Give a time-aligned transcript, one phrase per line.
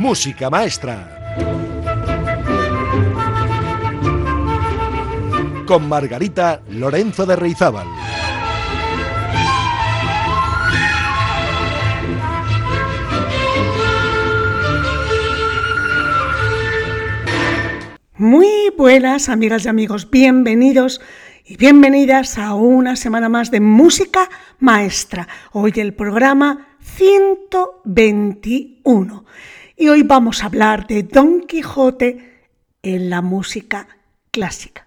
[0.00, 1.36] Música Maestra.
[5.66, 7.86] Con Margarita Lorenzo de Reizábal.
[18.16, 21.02] Muy buenas amigas y amigos, bienvenidos
[21.44, 25.28] y bienvenidas a una semana más de Música Maestra.
[25.52, 29.24] Hoy el programa 121.
[29.80, 32.42] Y hoy vamos a hablar de Don Quijote
[32.82, 33.88] en la música
[34.30, 34.86] clásica.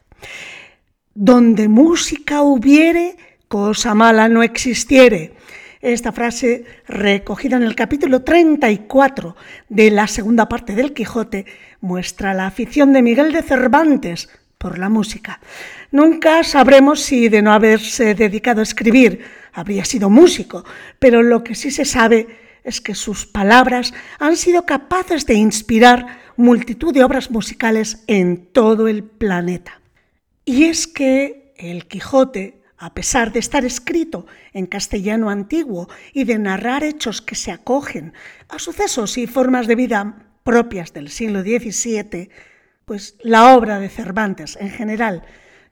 [1.16, 5.34] Donde música hubiere, cosa mala no existiere.
[5.82, 9.36] Esta frase, recogida en el capítulo 34
[9.68, 11.48] de la segunda parte del Quijote,
[11.82, 15.40] muestra la afición de Miguel de Cervantes por la música.
[15.90, 19.22] Nunca sabremos si de no haberse dedicado a escribir
[19.54, 20.63] habría sido músico,
[21.00, 26.20] pero lo que sí se sabe es que sus palabras han sido capaces de inspirar
[26.38, 29.82] multitud de obras musicales en todo el planeta.
[30.46, 36.40] Y es que el Quijote, a pesar de estar escrito en castellano antiguo y de
[36.40, 38.14] narrar hechos que se acogen
[38.50, 42.30] a sucesos y formas de vida propias del siglo XVII,
[42.86, 45.24] pues la obra de Cervantes en general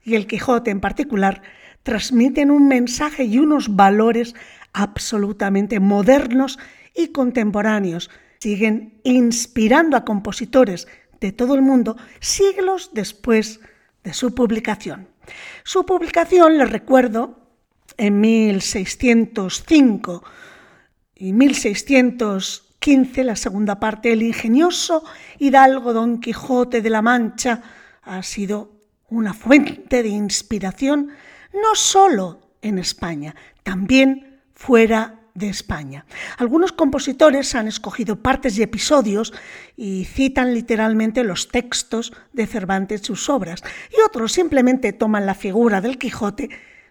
[0.04, 1.42] y el Quijote en particular
[1.84, 4.36] transmiten un mensaje y unos valores
[4.74, 6.60] absolutamente modernos
[6.96, 8.10] y contemporáneos.
[8.40, 10.88] Siguen inspirando a compositores
[11.20, 13.60] de todo el mundo siglos después
[14.04, 15.08] de su publicación.
[15.64, 17.40] Su publicación, les recuerdo,
[17.98, 20.24] en 1605
[21.16, 25.04] y 1615, la segunda parte, el ingenioso
[25.38, 27.62] hidalgo Don Quijote de la Mancha
[28.02, 28.72] ha sido
[29.10, 31.12] una fuente de inspiración
[31.54, 36.06] no solo en España, también fuera de España.
[36.38, 39.34] Algunos compositores han escogido partes y episodios
[39.78, 45.82] y citan literalmente los textos de Cervantes sus obras, y otros simplemente toman la figura
[45.82, 46.50] del Quijote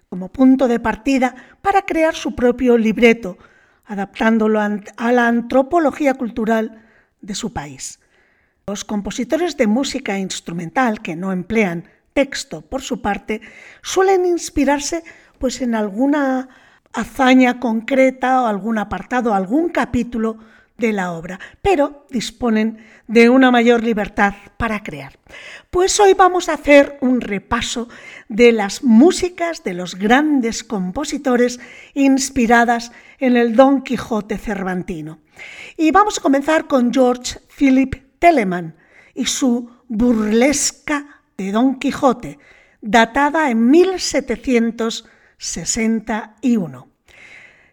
[0.08, 3.38] como punto de partida para crear su propio libreto,
[3.84, 6.84] adaptándolo a la antropología cultural
[7.20, 8.00] de su país.
[8.66, 13.40] Los compositores de música instrumental que no emplean texto por su parte
[13.82, 15.02] suelen inspirarse
[15.38, 16.48] pues en alguna
[16.92, 20.38] hazaña concreta o algún apartado, algún capítulo
[20.80, 25.12] de la obra, pero disponen de una mayor libertad para crear.
[25.70, 27.88] Pues hoy vamos a hacer un repaso
[28.28, 31.60] de las músicas de los grandes compositores
[31.94, 35.18] inspiradas en el Don Quijote cervantino.
[35.76, 38.74] Y vamos a comenzar con George Philip Telemann
[39.14, 42.38] y su burlesca de Don Quijote,
[42.80, 45.08] datada en 1700
[45.40, 46.88] 61.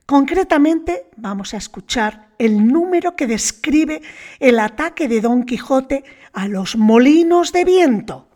[0.05, 4.01] Concretamente vamos a escuchar el número que describe
[4.39, 8.29] el ataque de Don Quijote a los molinos de viento.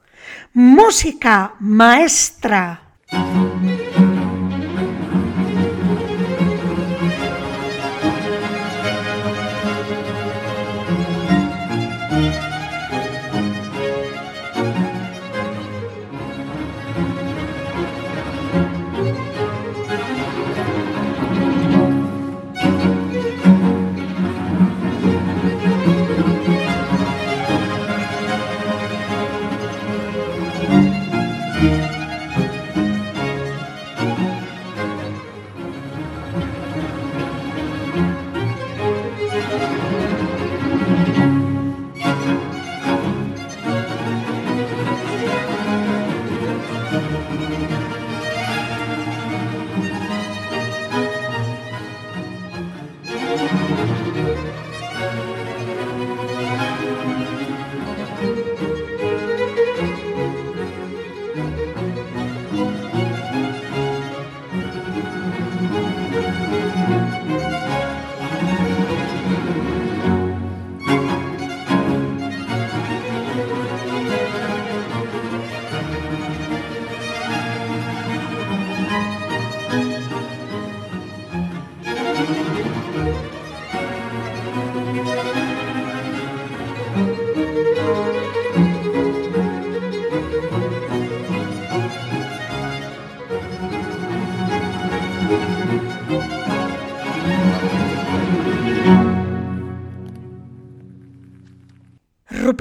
[0.53, 2.97] Música maestra.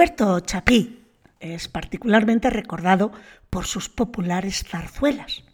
[0.00, 1.04] Ruperto Chapí
[1.40, 3.12] es particularmente recordado
[3.50, 5.44] por sus populares zarzuelas.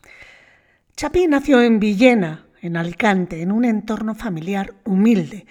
[0.97, 5.47] Chapí nació en Villena, en Alicante, en un entorno familiar humilde.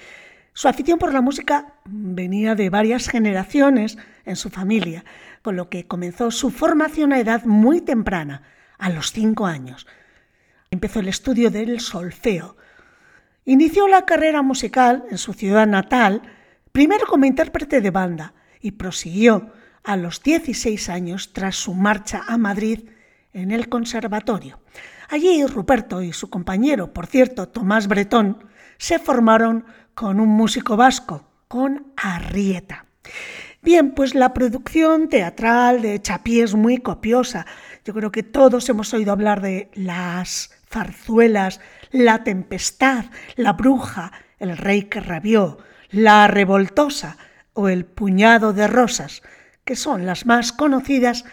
[0.53, 5.03] Su afición por la música venía de varias generaciones en su familia,
[5.41, 8.43] con lo que comenzó su formación a edad muy temprana,
[8.77, 9.87] a los cinco años.
[10.71, 12.55] Empezó el estudio del solfeo.
[13.43, 16.21] Inició la carrera musical en su ciudad natal,
[16.71, 19.51] primero como intérprete de banda, y prosiguió
[19.83, 22.89] a los 16 años tras su marcha a Madrid
[23.33, 24.59] en el conservatorio.
[25.09, 28.45] Allí Ruperto y su compañero, por cierto, Tomás Bretón,
[28.77, 32.85] se formaron con un músico vasco, con Arrieta.
[33.61, 37.45] Bien, pues la producción teatral de Chapí es muy copiosa.
[37.83, 41.61] Yo creo que todos hemos oído hablar de las zarzuelas,
[41.91, 43.05] la tempestad,
[43.35, 45.57] la bruja, el rey que rabió,
[45.89, 47.17] la revoltosa
[47.55, 49.23] o el puñado de rosas,
[49.63, 51.25] que son las más conocidas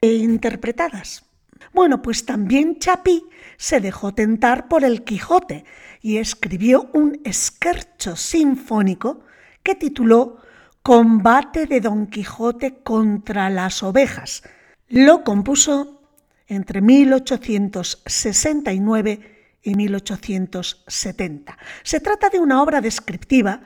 [0.00, 1.24] e interpretadas.
[1.72, 3.24] Bueno, pues también Chapí
[3.56, 5.64] se dejó tentar por el Quijote
[6.00, 9.24] y escribió un esquercho sinfónico
[9.62, 10.38] que tituló
[10.82, 14.44] Combate de Don Quijote contra las ovejas.
[14.88, 16.00] Lo compuso
[16.46, 21.58] entre 1869 y 1870.
[21.82, 23.60] Se trata de una obra descriptiva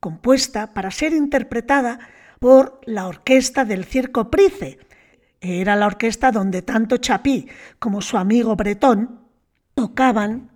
[0.00, 2.00] compuesta para ser interpretada
[2.40, 4.78] por la orquesta del Circo Price,
[5.40, 7.48] era la orquesta donde tanto Chapí
[7.78, 9.20] como su amigo Bretón
[9.74, 10.50] tocaban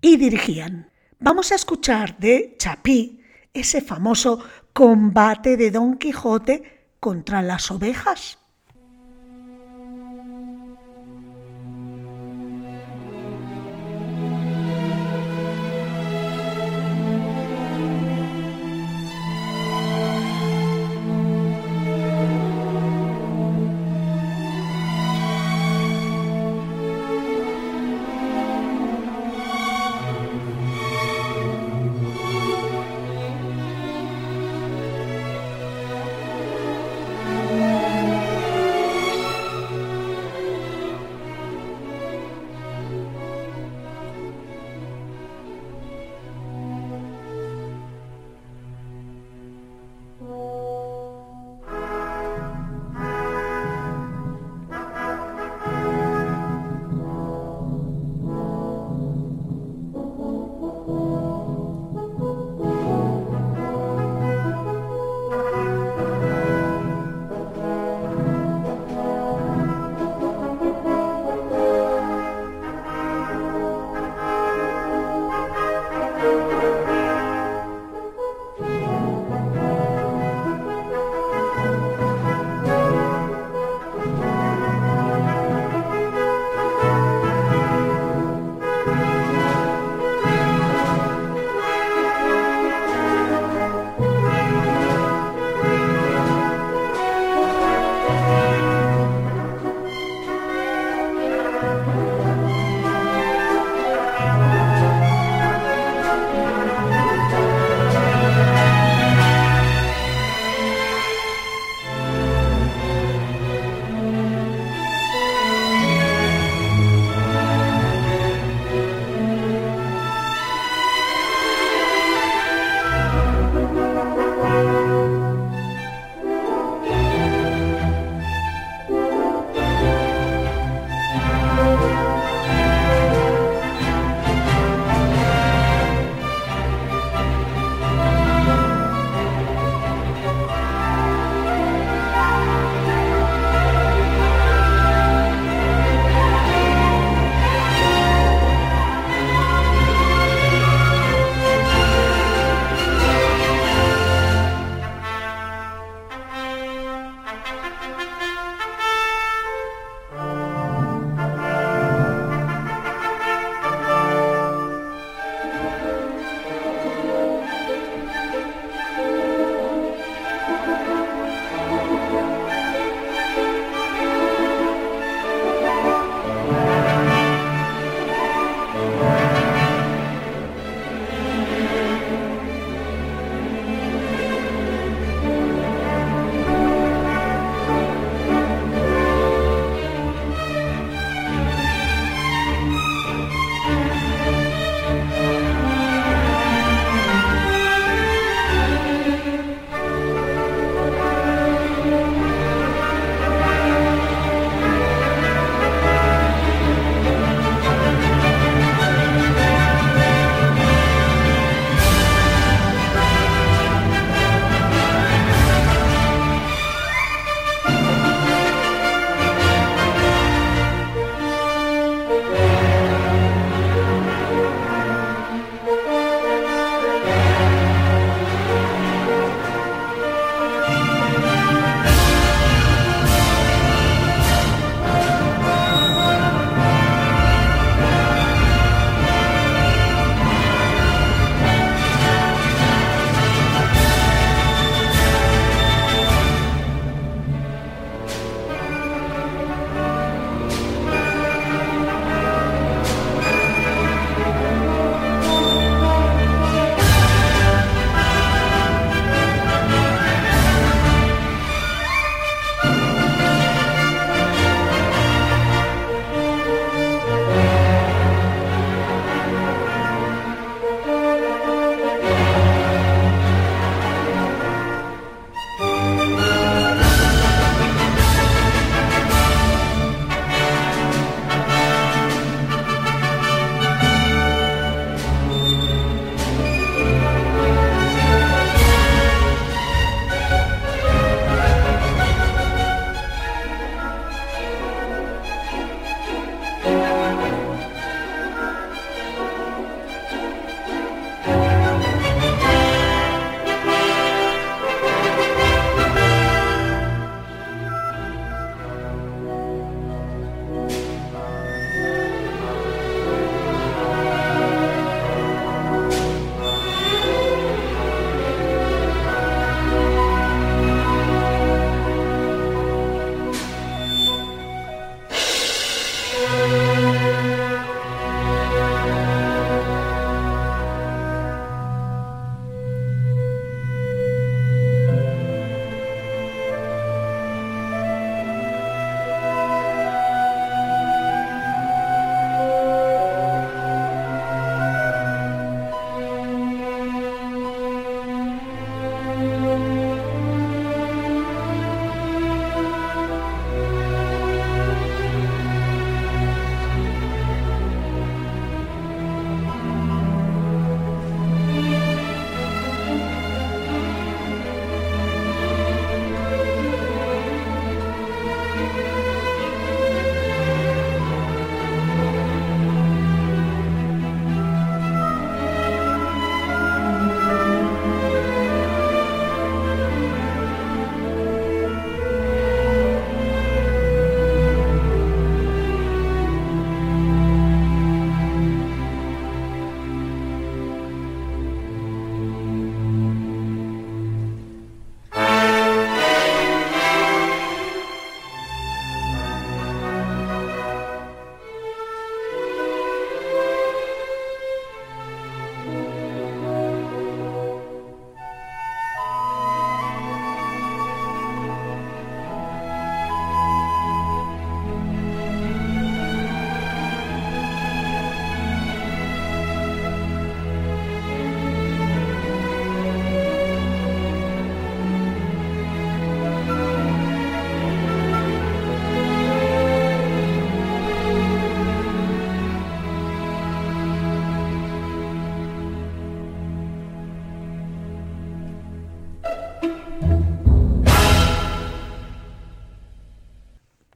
[0.00, 0.90] y dirigían.
[1.18, 3.20] Vamos a escuchar de Chapí
[3.52, 4.40] ese famoso
[4.72, 8.38] combate de Don Quijote contra las ovejas.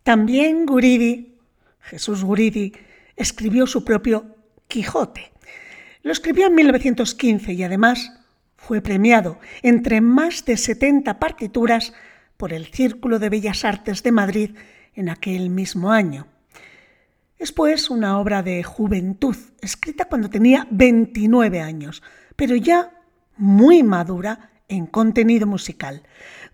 [0.08, 1.36] También Guridi,
[1.80, 2.72] Jesús Guridi,
[3.14, 4.36] escribió su propio
[4.66, 5.32] Quijote.
[6.02, 8.10] Lo escribió en 1915 y además
[8.56, 11.92] fue premiado entre más de 70 partituras
[12.38, 14.56] por el Círculo de Bellas Artes de Madrid
[14.94, 16.26] en aquel mismo año.
[17.38, 22.02] Es pues una obra de juventud, escrita cuando tenía 29 años,
[22.34, 22.92] pero ya
[23.36, 26.02] muy madura en contenido musical.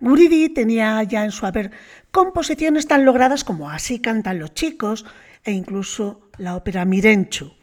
[0.04, 1.70] Guridi tenía ya en su haber
[2.10, 5.06] composiciones tan logradas como Así cantan los chicos
[5.42, 7.54] e incluso la ópera Mirenchu.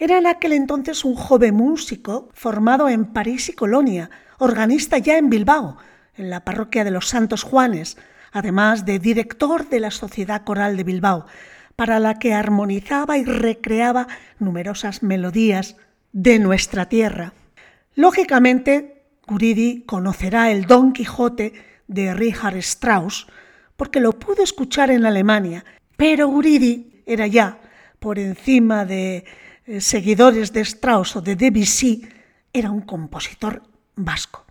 [0.00, 5.30] Era en aquel entonces un joven músico formado en París y Colonia, organista ya en
[5.30, 5.76] Bilbao,
[6.16, 7.96] en la parroquia de los Santos Juanes,
[8.32, 11.26] además de director de la Sociedad Coral de Bilbao,
[11.76, 14.08] para la que armonizaba y recreaba
[14.40, 15.76] numerosas melodías
[16.12, 17.34] de nuestra tierra.
[17.94, 21.52] Lógicamente, Guridi conocerá el Don Quijote
[21.86, 23.26] de Richard Strauss,
[23.76, 25.64] porque lo pudo escuchar en Alemania,
[25.96, 27.60] pero Guridi era ya,
[27.98, 29.24] por encima de
[29.66, 32.06] eh, seguidores de Strauss o de Debussy,
[32.52, 33.62] era un compositor
[33.96, 34.44] vasco.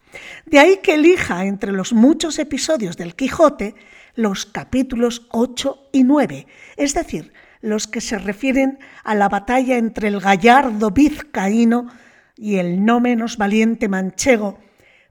[0.45, 3.75] De ahí que elija entre los muchos episodios del Quijote
[4.15, 6.47] los capítulos 8 y 9,
[6.77, 11.87] es decir, los que se refieren a la batalla entre el gallardo vizcaíno
[12.35, 14.59] y el no menos valiente manchego,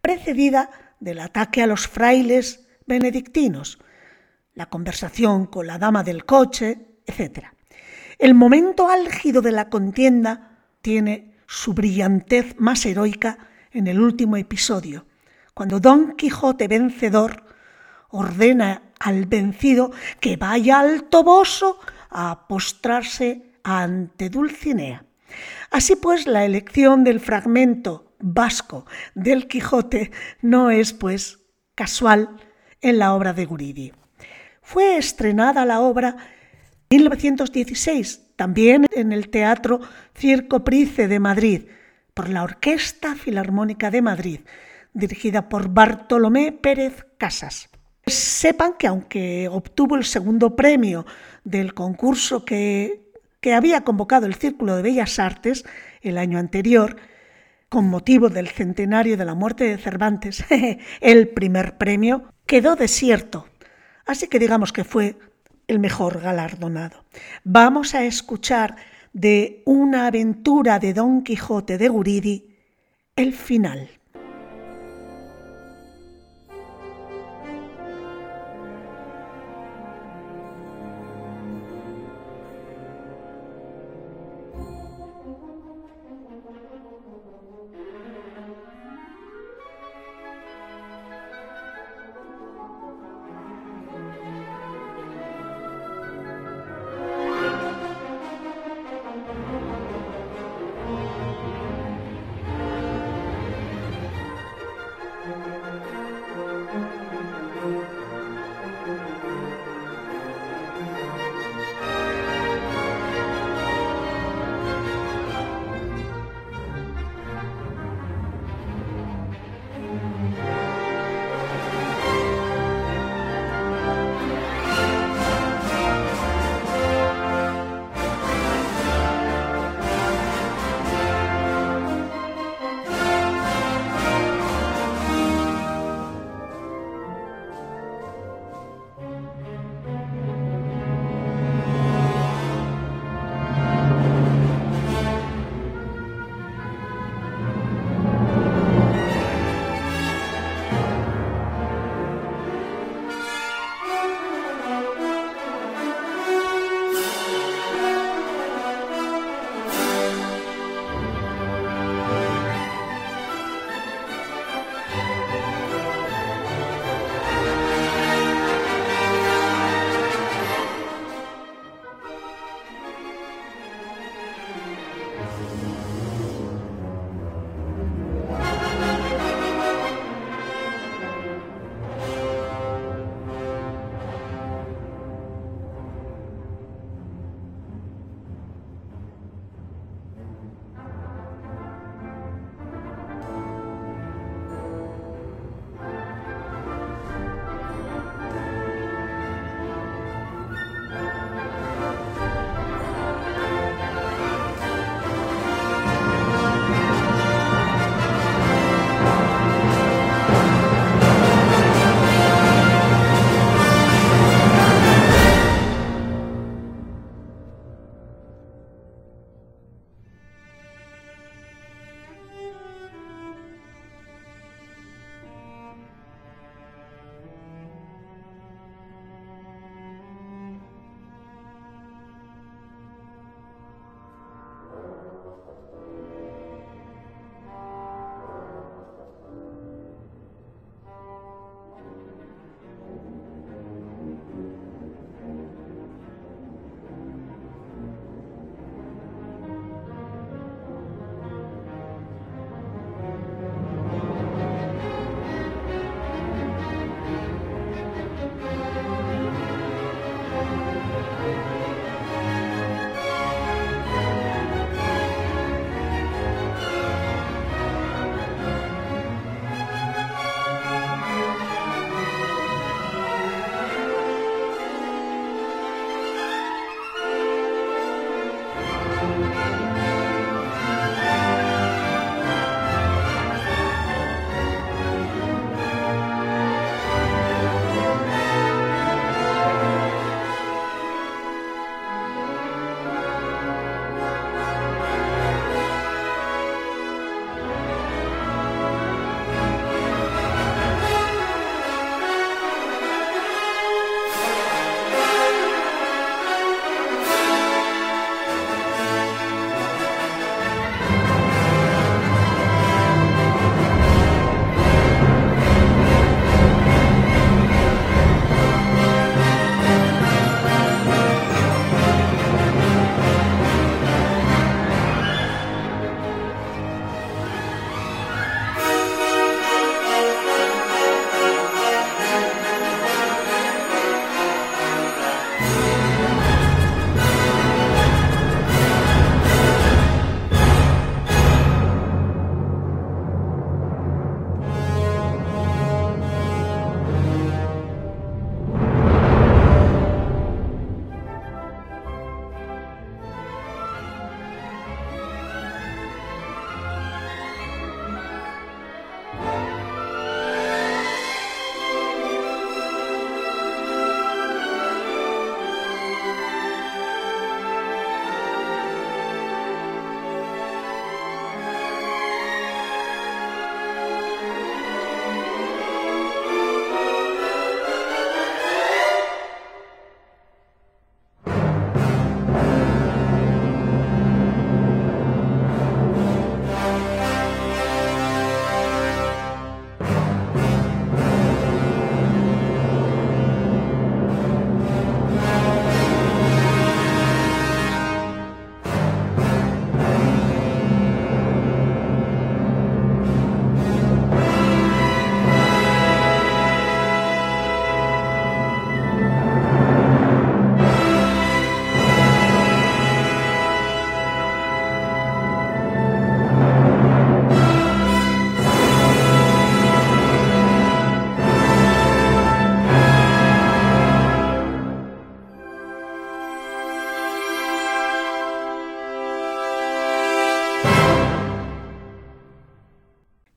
[0.00, 0.71] precedida
[1.02, 3.78] del ataque a los frailes benedictinos,
[4.54, 7.47] la conversación con la dama del coche, etc.
[8.18, 13.38] El momento álgido de la contienda tiene su brillantez más heroica
[13.73, 15.06] en el último episodio,
[15.54, 17.44] cuando Don Quijote vencedor
[18.11, 19.90] ordena al vencido
[20.21, 21.80] que vaya al Toboso
[22.11, 25.04] a postrarse ante Dulcinea.
[25.71, 30.11] Así pues, la elección del fragmento vasco del Quijote
[30.41, 31.41] no es, pues,
[31.75, 32.37] casual
[32.81, 33.93] en la obra de Guridi.
[34.62, 36.17] Fue estrenada la obra
[36.88, 39.81] en 1916, también en el Teatro
[40.14, 41.62] Circo Price de Madrid,
[42.14, 44.41] por la Orquesta Filarmónica de Madrid,
[44.93, 47.71] dirigida por Bartolomé Pérez Casas.
[48.07, 51.07] Sepan que aunque obtuvo el segundo premio
[51.45, 53.11] del concurso que,
[53.41, 55.64] que había convocado el Círculo de Bellas Artes
[56.02, 56.97] el año anterior,
[57.73, 60.45] con motivo del centenario de la muerte de Cervantes,
[61.00, 63.47] el primer premio quedó desierto.
[64.05, 65.17] Así que digamos que fue
[65.69, 67.07] el mejor galardonado.
[67.45, 68.76] Vamos a escuchar
[69.14, 72.59] de una aventura de Don Quijote de Guridi
[73.17, 73.88] el final.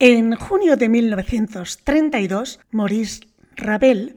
[0.08, 4.14] En junio de 1932, Maurice Ravel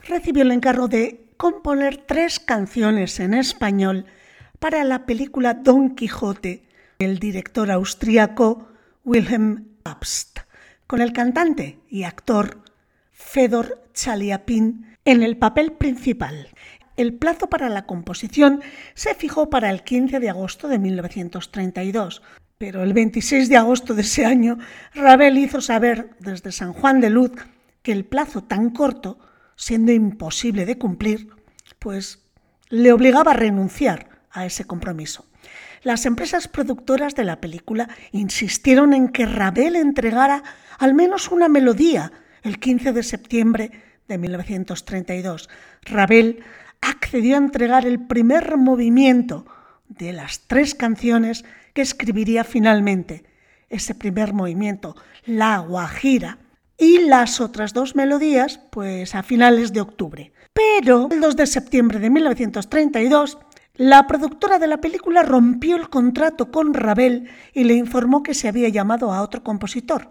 [0.00, 4.04] recibió el encargo de componer tres canciones en español
[4.58, 8.68] para la película Don Quijote, el director austriaco
[9.02, 10.40] Wilhelm Abst,
[10.86, 12.62] con el cantante y actor
[13.10, 16.48] Fedor Chaliapin en el papel principal.
[16.98, 18.60] El plazo para la composición
[18.92, 22.20] se fijó para el 15 de agosto de 1932,
[22.60, 24.58] pero el 26 de agosto de ese año,
[24.94, 27.32] Ravel hizo saber desde San Juan de Luz
[27.80, 29.18] que el plazo tan corto,
[29.56, 31.30] siendo imposible de cumplir,
[31.78, 32.18] pues
[32.68, 35.24] le obligaba a renunciar a ese compromiso.
[35.82, 40.42] Las empresas productoras de la película insistieron en que Ravel entregara
[40.78, 43.70] al menos una melodía el 15 de septiembre
[44.06, 45.48] de 1932.
[45.86, 46.44] Ravel
[46.82, 49.46] accedió a entregar el primer movimiento
[49.88, 53.24] de las tres canciones que escribiría finalmente.
[53.68, 56.38] Ese primer movimiento, La Guajira,
[56.80, 60.32] y las otras dos melodías, pues a finales de octubre.
[60.54, 63.38] Pero el 2 de septiembre de 1932,
[63.74, 68.48] la productora de la película rompió el contrato con Ravel y le informó que se
[68.48, 70.08] había llamado a otro compositor,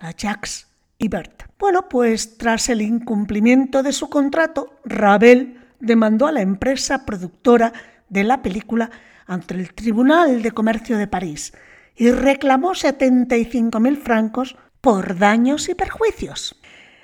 [0.00, 0.66] a Jacques
[0.98, 1.44] Ibert.
[1.58, 7.72] Bueno, pues tras el incumplimiento de su contrato, Ravel demandó a la empresa productora
[8.08, 8.90] de la película
[9.30, 11.52] ante el Tribunal de Comercio de París
[11.94, 16.56] y reclamó 75.000 francos por daños y perjuicios.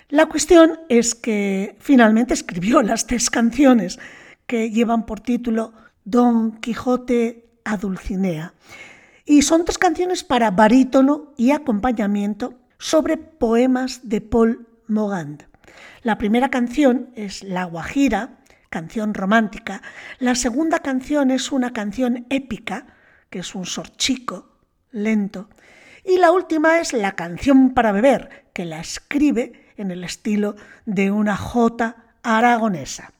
[0.08, 4.00] La cuestión es que finalmente escribió las tres canciones
[4.46, 5.72] que llevan por título
[6.04, 8.54] Don Quijote a Dulcinea.
[9.24, 15.44] Y son tres canciones para barítono y acompañamiento sobre poemas de Paul Mogand.
[16.02, 19.82] La primera canción es La Guajira, canción romántica.
[20.18, 22.86] La segunda canción es una canción épica,
[23.30, 24.56] que es un sorchico
[24.90, 25.48] lento.
[26.04, 31.10] Y la última es la canción para beber, que la escribe en el estilo de
[31.10, 33.12] una jota aragonesa.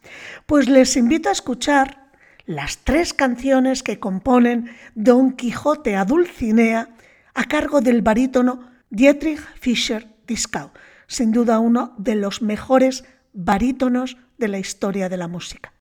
[0.46, 2.06] Pues les invito a escuchar
[2.46, 6.90] las tres canciones que componen Don Quijote a Dulcinea
[7.34, 10.70] a cargo del barítono Dietrich Fischer-Dieskau,
[11.08, 15.72] sin duda uno de los mejores barítonos de la historia de la música.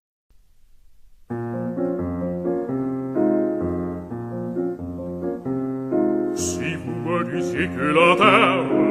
[6.36, 8.86] Si vous disiez que la terre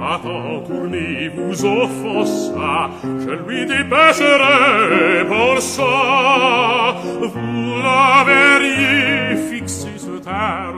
[0.00, 6.96] a tant tourné vous offensa, je lui dépêcherai pour ça.
[7.20, 10.74] Vous la verriez fixer ce terre.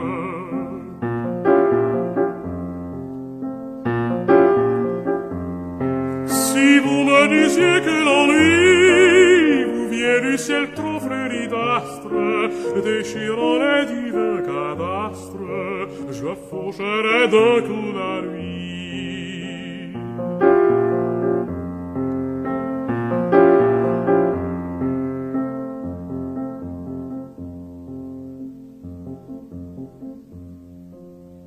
[7.29, 16.31] Disiez que l'ennui vous vient du ciel trop fleuri d'astres, déchirant les divins cadastres, je
[16.49, 18.59] faucherai d'un coup la nuit.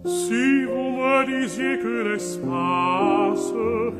[0.05, 0.62] Si
[1.26, 3.52] disiez que l'espace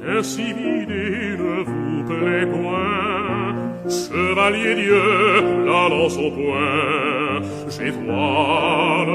[0.09, 3.55] est si vide ne vous plaît point,
[3.89, 9.07] chevalier Dieu, la lance au point, j'étoile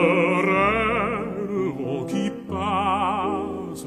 [1.49, 3.85] le vent qui passe.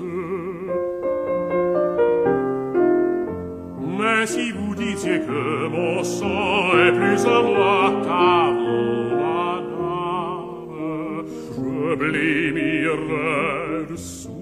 [3.98, 9.09] Mais si vous disiez que mon sang est plus à moi qu'à vous,
[11.90, 12.86] sublimi
[13.88, 14.39] verso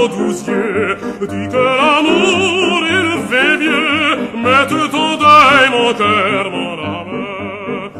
[0.00, 4.16] vos douze yeux dit que l'amour il fait mieux.
[4.44, 7.16] Mette ton deuil mon cœur mon âme.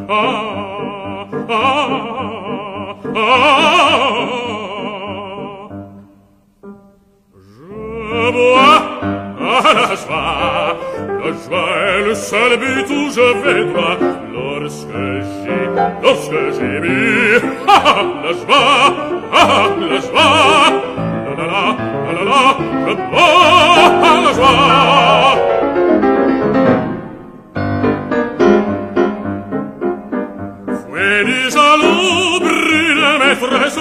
[0.09, 1.67] Ah, ah,
[3.15, 3.41] ah, ah.
[7.47, 8.79] Je bois
[9.41, 10.77] à la joie
[11.23, 13.99] La joie est le seul but où je vais droit.
[14.33, 15.03] Lorsque
[15.43, 15.65] j'ai,
[16.03, 18.69] lorsque j'ai bu ah, ah, La joie,
[19.33, 20.70] ah, ah, la joie
[22.91, 25.37] le droit à la joie.
[30.81, 32.57] Fuelis à l'ombre
[33.05, 33.79] la maîtresse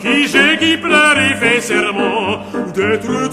[0.00, 2.38] qui j'ai qui pleure et fait serment
[2.74, 3.27] d'être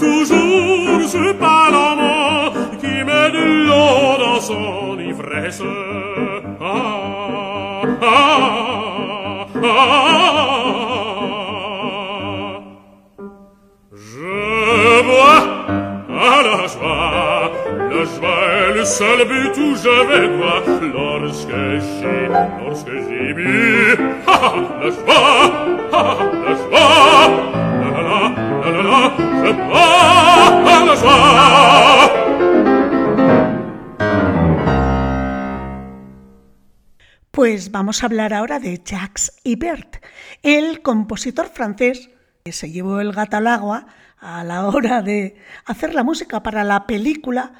[37.30, 40.04] Pues vamos a hablar ahora de Jacques Ibert,
[40.42, 42.10] el compositor francés
[42.44, 43.86] que se llevó el gato al agua
[44.18, 47.52] a la hora de hacer la música para la película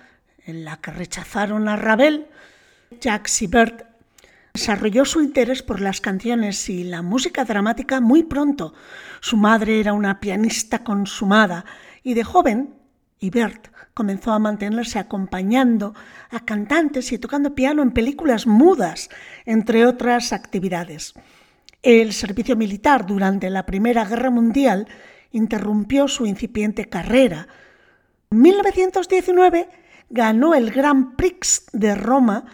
[0.44, 2.26] en la que rechazaron a Ravel.
[3.00, 3.95] Jacques Ibert
[4.56, 8.72] desarrolló su interés por las canciones y la música dramática muy pronto.
[9.20, 11.66] Su madre era una pianista consumada
[12.02, 12.74] y de joven
[13.18, 15.94] Ibert comenzó a mantenerse acompañando
[16.30, 19.10] a cantantes y tocando piano en películas mudas,
[19.44, 21.12] entre otras actividades.
[21.82, 24.88] El servicio militar durante la Primera Guerra Mundial
[25.32, 27.46] interrumpió su incipiente carrera.
[28.30, 29.68] En 1919
[30.08, 32.46] ganó el Grand Prix de Roma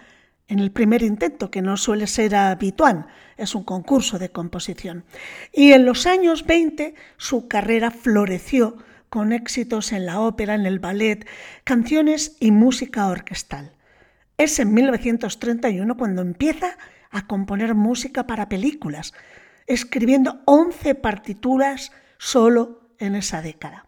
[0.48, 5.05] en el primer intento, que no suele ser habitual, es un concurso de composición.
[5.52, 8.76] Y en los años 20 su carrera floreció
[9.09, 11.26] con éxitos en la ópera, en el ballet,
[11.64, 13.72] canciones y música orquestal.
[14.38, 16.78] Es en 1931 cuando empieza
[17.11, 19.12] a componer música para películas,
[19.66, 23.87] escribiendo 11 partituras solo en esa década.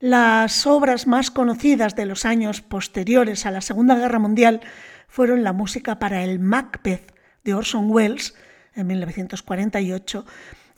[0.00, 4.60] Las obras más conocidas de los años posteriores a la Segunda Guerra Mundial
[5.08, 8.34] fueron la música para el Macbeth de Orson Welles
[8.74, 10.24] en 1948,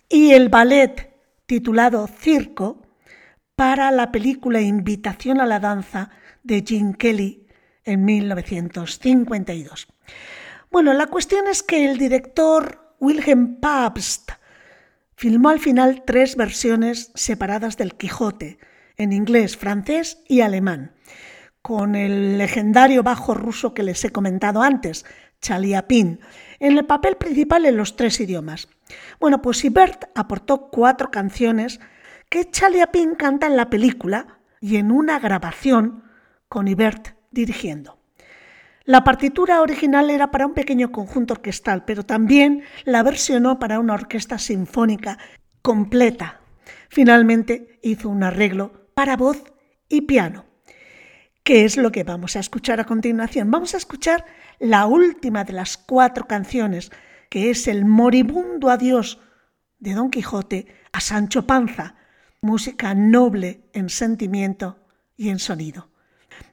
[0.08, 1.14] y el ballet
[1.44, 2.86] titulado Circo
[3.54, 6.10] para la película Invitación a la Danza
[6.42, 7.46] de Gene Kelly
[7.84, 9.88] en 1952.
[10.70, 14.30] Bueno, la cuestión es que el director Wilhelm Pabst
[15.16, 18.58] filmó al final tres versiones separadas del Quijote,
[18.96, 20.94] en inglés, francés y alemán,
[21.62, 25.04] con el legendario bajo ruso que les he comentado antes,
[25.40, 26.20] Chaliapin,
[26.58, 28.68] en el papel principal en los tres idiomas.
[29.18, 31.80] Bueno, pues Ibert aportó cuatro canciones
[32.28, 36.04] que Chaliapin canta en la película y en una grabación
[36.48, 37.98] con Ibert dirigiendo.
[38.84, 43.94] La partitura original era para un pequeño conjunto orquestal, pero también la versionó para una
[43.94, 45.18] orquesta sinfónica
[45.62, 46.40] completa.
[46.88, 49.44] Finalmente hizo un arreglo para voz
[49.88, 50.49] y piano.
[51.42, 53.50] ¿Qué es lo que vamos a escuchar a continuación?
[53.50, 54.24] Vamos a escuchar
[54.58, 56.92] la última de las cuatro canciones,
[57.30, 59.18] que es el moribundo adiós
[59.78, 61.96] de Don Quijote a Sancho Panza,
[62.42, 64.78] música noble en sentimiento
[65.16, 65.90] y en sonido.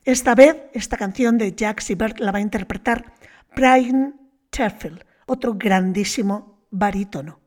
[0.05, 3.13] Esta vez, esta canción de Jack Siebert la va a interpretar
[3.55, 4.15] Brian
[4.49, 7.46] Terfield, otro grandísimo barítono.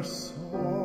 [0.00, 0.79] No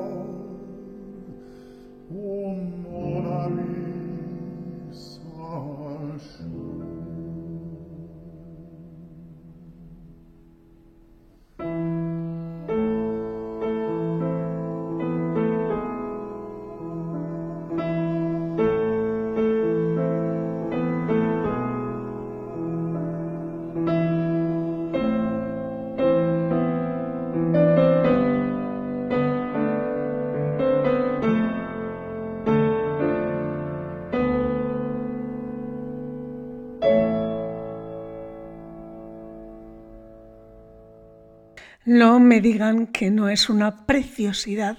[42.36, 44.78] me digan que no es una preciosidad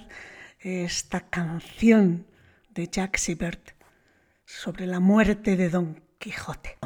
[0.59, 2.27] esta canción
[2.69, 3.71] de Jack Siebert
[4.45, 6.77] sobre la muerte de Don Quijote.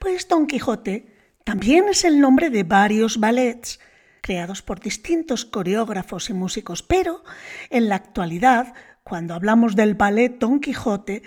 [0.00, 1.06] Pues Don Quijote
[1.44, 3.78] también es el nombre de varios ballets
[4.20, 7.22] creados por distintos coreógrafos y músicos, pero
[7.70, 11.22] en la actualidad, cuando hablamos del ballet Don Quijote,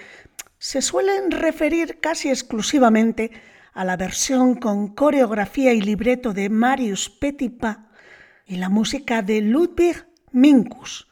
[0.58, 3.32] se suelen referir casi exclusivamente
[3.72, 7.88] a la versión con coreografía y libreto de Marius Petipa
[8.46, 11.08] y la música de Ludwig Minkus,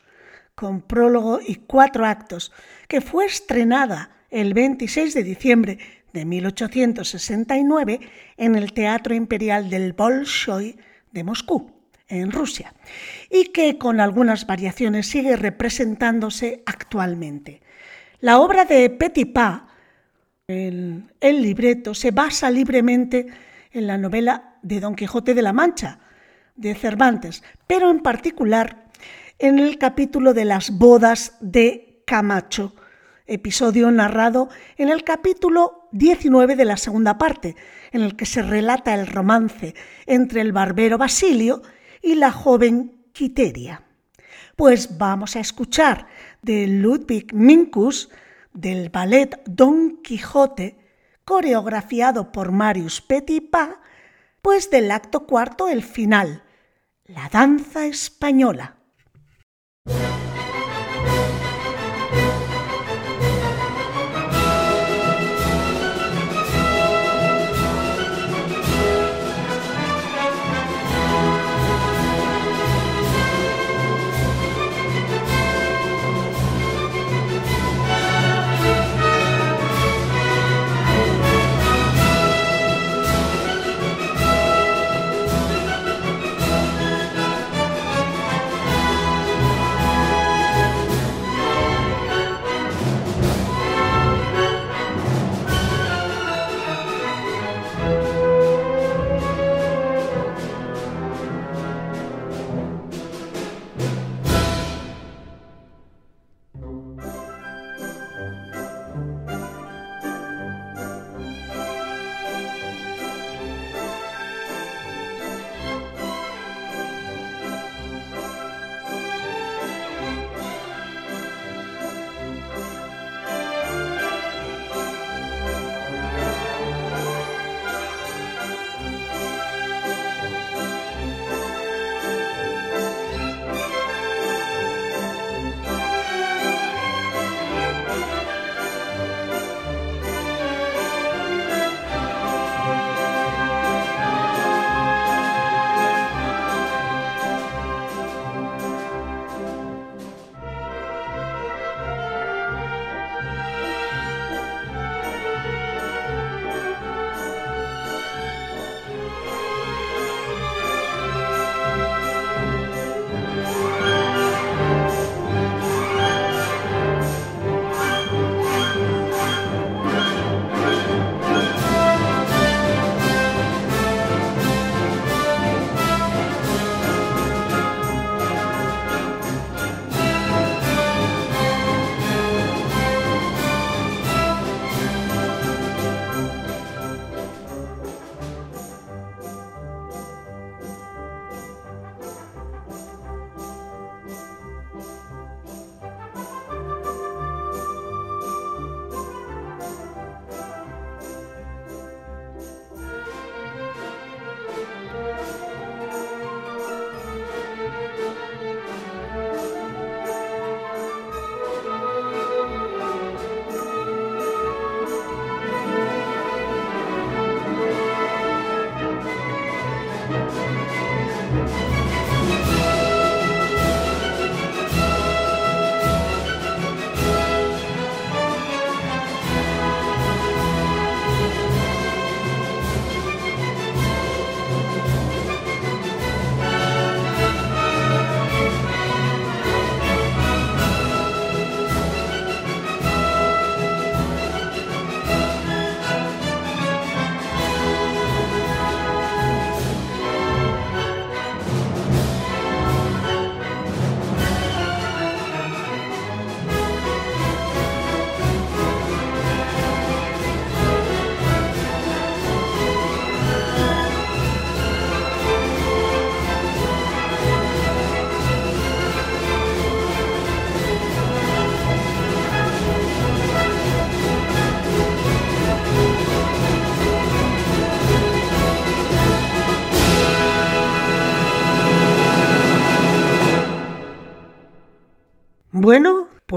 [0.55, 2.51] con prólogo y cuatro actos,
[2.87, 5.77] que fue estrenada el 26 de diciembre
[6.13, 7.99] de 1869
[8.37, 10.77] en el Teatro Imperial del Bolshoi
[11.11, 11.71] de Moscú,
[12.07, 12.73] en Rusia,
[13.29, 17.61] y que con algunas variaciones sigue representándose actualmente.
[18.19, 19.67] La obra de Petipa,
[20.47, 23.27] el, el libreto, se basa libremente
[23.71, 25.99] en la novela de Don Quijote de la Mancha,
[26.59, 28.85] de Cervantes, pero en particular
[29.39, 32.75] en el capítulo de las bodas de Camacho,
[33.25, 37.55] episodio narrado en el capítulo 19 de la segunda parte,
[37.91, 39.73] en el que se relata el romance
[40.05, 41.61] entre el barbero Basilio
[42.01, 43.83] y la joven Quiteria.
[44.57, 46.07] Pues vamos a escuchar
[46.41, 48.09] de Ludwig Minkus
[48.53, 50.77] del ballet Don Quijote,
[51.23, 53.79] coreografiado por Marius Petipa,
[54.41, 56.43] pues del acto cuarto el final,
[57.09, 58.78] la danza española.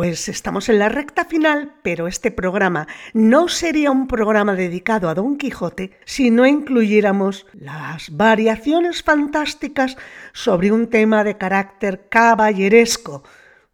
[0.02, 5.14] Pues estamos en la recta final, pero este programa no sería un programa dedicado a
[5.14, 9.96] Don Quijote si no incluyéramos las variaciones fantásticas
[10.32, 13.22] sobre un tema de carácter caballeresco,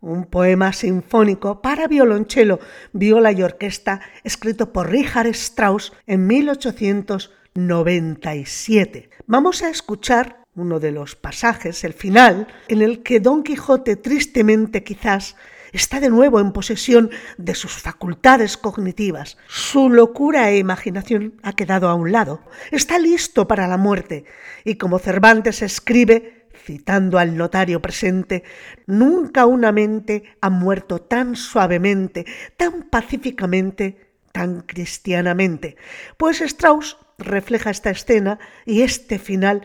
[0.01, 2.61] un poema sinfónico para violonchelo,
[2.93, 9.09] viola y orquesta escrito por Richard Strauss en 1897.
[9.26, 14.85] Vamos a escuchar uno de los pasajes, el final, en el que Don Quijote tristemente
[14.85, 15.35] quizás
[15.73, 19.37] está de nuevo en posesión de sus facultades cognitivas.
[19.49, 22.41] Su locura e imaginación ha quedado a un lado.
[22.71, 24.25] Está listo para la muerte
[24.64, 28.45] y como Cervantes escribe, citando al notario presente,
[28.87, 35.77] nunca una mente ha muerto tan suavemente, tan pacíficamente, tan cristianamente.
[36.16, 39.62] Pues Strauss refleja esta escena y este final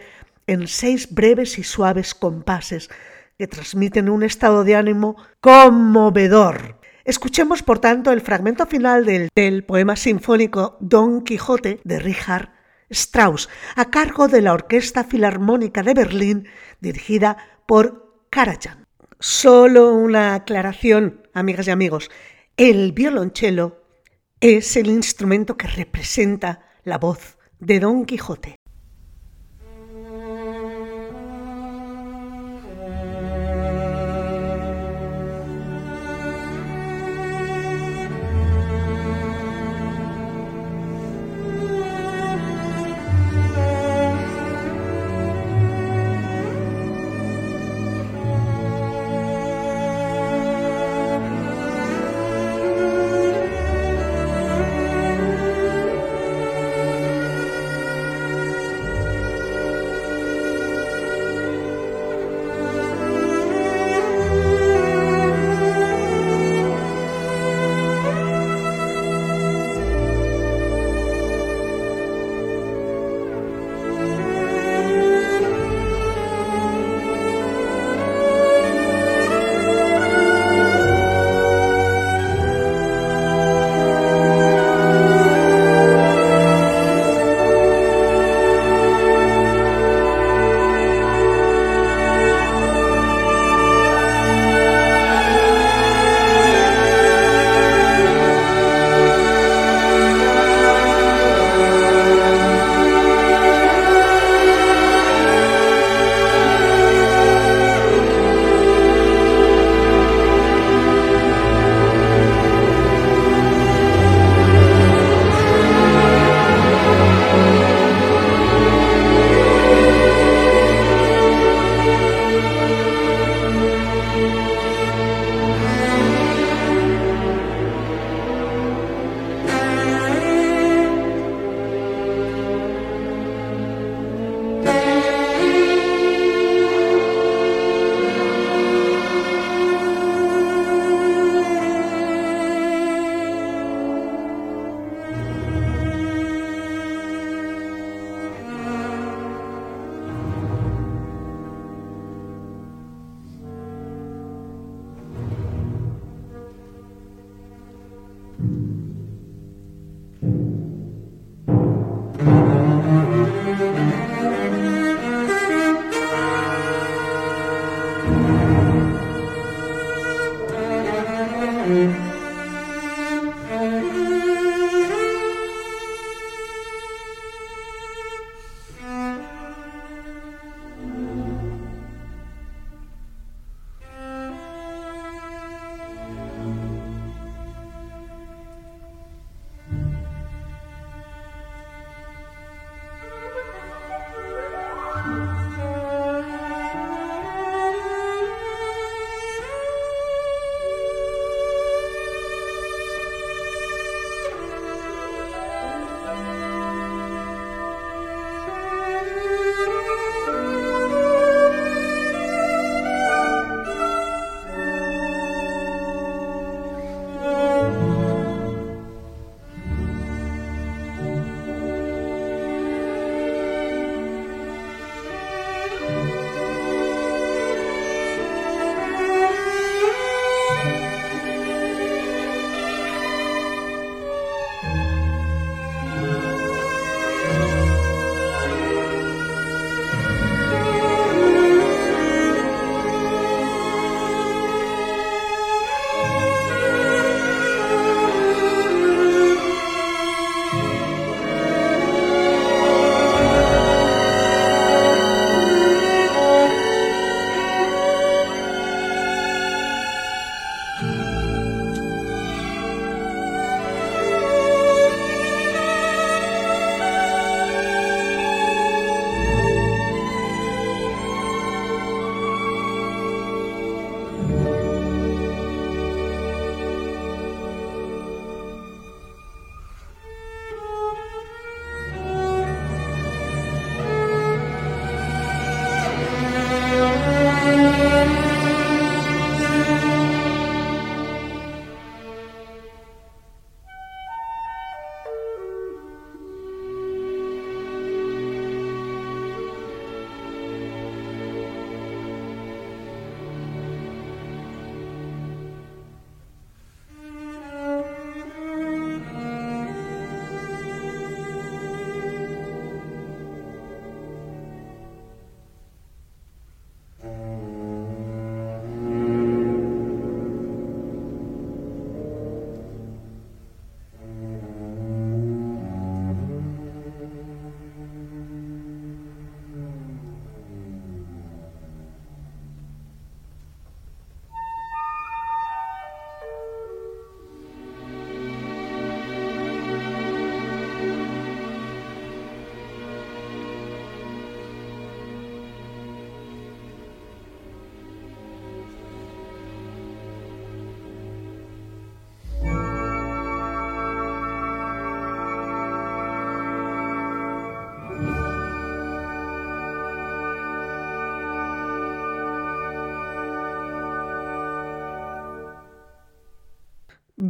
[0.47, 2.89] en seis breves y suaves compases
[3.38, 6.79] que transmiten un estado de ánimo conmovedor.
[7.05, 12.53] Escuchemos, por tanto, el fragmento final del, poema sinfónico Don Quijote de Richard
[12.89, 16.47] Strauss, a cargo de la Orquesta Filarmónica de Berlín,
[16.79, 18.86] dirigida por Karajan.
[19.19, 22.09] Solo una aclaración, amigas y amigos.
[22.55, 23.84] El violonchelo
[24.39, 28.55] es el instrumento que representa la voz de Don Quijote.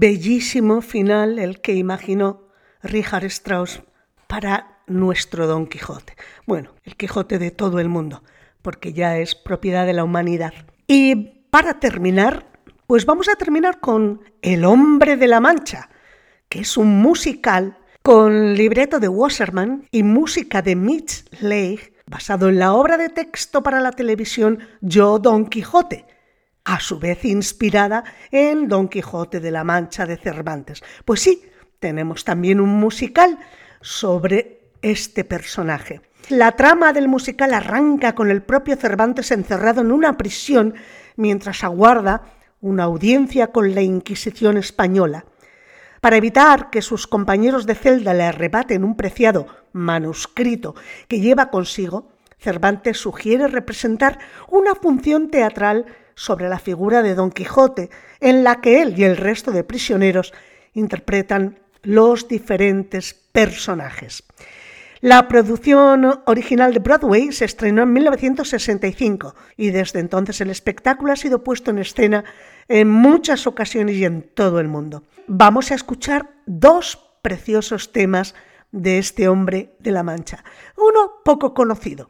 [0.03, 2.49] Bellísimo final el que imaginó
[2.81, 3.83] Richard Strauss
[4.27, 6.17] para nuestro Don Quijote.
[6.45, 8.21] Bueno, el Quijote de todo el mundo,
[8.61, 10.51] porque ya es propiedad de la humanidad.
[10.87, 12.45] Y para terminar,
[12.85, 15.89] pues vamos a terminar con El hombre de la Mancha,
[16.49, 22.59] que es un musical con libreto de Wasserman y música de Mitch Leigh, basado en
[22.59, 26.05] la obra de texto para la televisión Yo Don Quijote,
[26.65, 30.83] a su vez inspirada en Don Quijote de la Mancha de Cervantes.
[31.05, 31.43] Pues sí,
[31.79, 33.37] tenemos también un musical
[33.81, 36.01] sobre este personaje.
[36.29, 40.75] La trama del musical arranca con el propio Cervantes encerrado en una prisión
[41.17, 42.23] mientras aguarda
[42.61, 45.25] una audiencia con la Inquisición española.
[45.99, 50.75] Para evitar que sus compañeros de celda le arrebaten un preciado manuscrito
[51.07, 55.85] que lleva consigo, Cervantes sugiere representar una función teatral
[56.15, 57.89] sobre la figura de Don Quijote,
[58.19, 60.33] en la que él y el resto de prisioneros
[60.73, 64.23] interpretan los diferentes personajes.
[65.01, 71.17] La producción original de Broadway se estrenó en 1965 y desde entonces el espectáculo ha
[71.17, 72.23] sido puesto en escena
[72.69, 78.35] en muchas ocasiones y en todo el mundo vamos a escuchar dos preciosos temas
[78.71, 80.43] de este hombre de la Mancha.
[80.77, 82.09] Uno poco conocido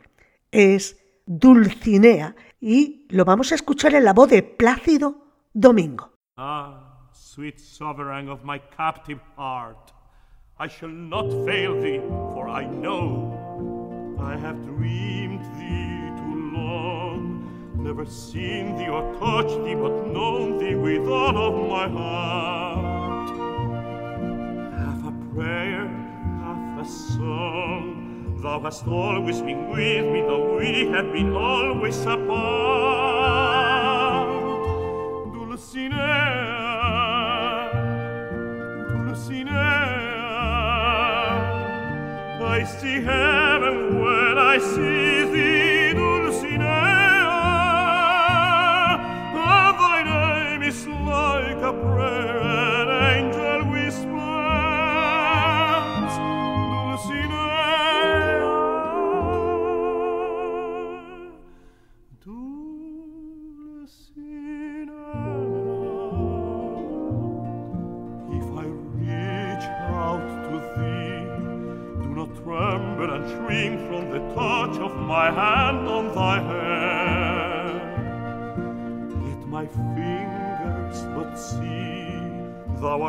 [0.51, 2.35] es Dulcinea
[2.65, 5.15] y lo vamos a escuchar en la voz de Plácido
[5.53, 6.13] Domingo.
[6.37, 9.91] Ah, sweet sovereign of my captive heart,
[10.57, 11.99] I shall not fail thee,
[12.33, 19.75] for I know I have dreamed thee too long, never seen thee or touched thee,
[19.75, 22.93] but known thee with all of my heart.
[25.33, 25.87] prayer,
[26.43, 28.02] half a song.
[28.43, 32.23] Thou hast always been with me, though we have been always apart.
[35.31, 35.93] Dulcinea,
[38.91, 39.53] Dulcinea,
[42.41, 44.92] I see heaven when I see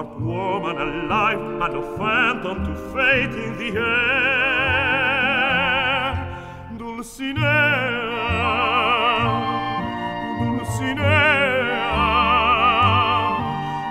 [0.05, 4.05] What woman alive and a phantom to fate in the air?
[6.77, 7.41] Dulcinea,
[10.59, 11.07] Dulcinea,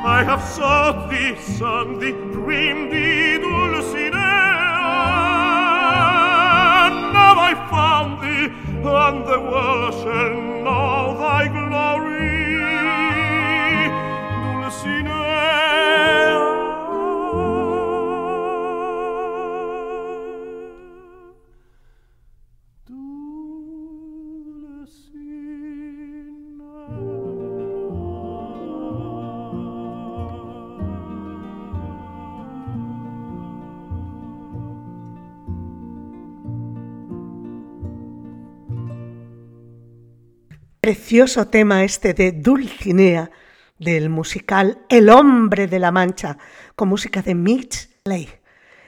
[0.05, 4.13] I have sought thee, son, thee, dreamed thee, Dulcinea.
[7.11, 8.53] Now I found thee,
[8.87, 11.43] and the world shall know thy
[40.83, 43.31] Precioso tema este de Dulcinea
[43.79, 46.37] del musical El hombre de la Mancha,
[46.75, 48.41] con música de Mitch Leigh.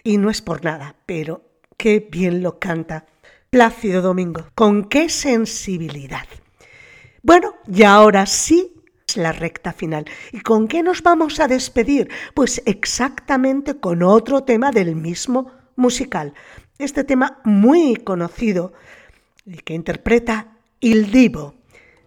[0.04, 1.46] Y no es por nada, pero
[1.78, 3.06] qué bien lo canta
[3.50, 6.26] Plácido Domingo, con qué sensibilidad.
[7.24, 8.74] Bueno, y ahora sí
[9.08, 10.04] es la recta final.
[10.34, 12.10] ¿Y con qué nos vamos a despedir?
[12.34, 16.34] Pues exactamente con otro tema del mismo musical.
[16.78, 18.74] Este tema muy conocido
[19.46, 21.56] y que interpreta Il Divo.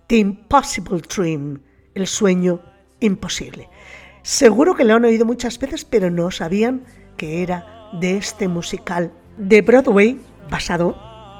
[0.08, 1.60] The Impossible Dream,
[1.94, 2.62] el sueño
[2.98, 3.68] imposible.
[4.22, 6.82] Seguro que lo han oído muchas veces, pero no sabían
[7.18, 10.96] que era de este musical de Broadway basado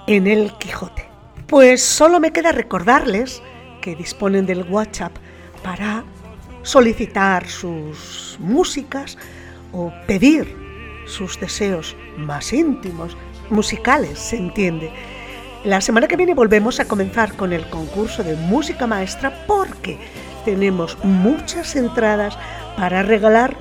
[0.07, 1.09] en El Quijote.
[1.47, 3.43] Pues solo me queda recordarles
[3.81, 5.16] que disponen del WhatsApp
[5.62, 6.05] para
[6.62, 9.16] solicitar sus músicas
[9.73, 10.55] o pedir
[11.07, 13.16] sus deseos más íntimos,
[13.49, 14.93] musicales, se entiende
[15.64, 19.98] la semana que viene volvemos a comenzar con el concurso de música maestra porque
[20.44, 22.38] tenemos muchas entradas
[22.76, 23.56] para regalar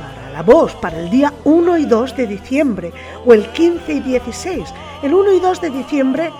[0.00, 2.92] para la voz para el día 1 y 2 de diciembre
[3.26, 4.74] o el 15 y 16.
[5.02, 6.30] El 1 y 2 de diciembre